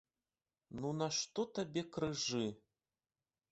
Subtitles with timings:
[0.79, 2.45] Ну нашто табе крыжы?